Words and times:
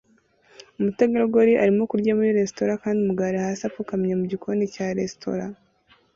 Umutegarugori 0.77 1.53
arimo 1.63 1.83
kurya 1.91 2.17
muri 2.17 2.37
resitora 2.39 2.73
kandi 2.83 2.97
umugabo 3.01 3.27
ari 3.29 3.39
hasi 3.45 3.61
apfukamye 3.65 4.13
mugikoni 4.19 4.63
cya 4.73 4.87
resitora 4.99 5.45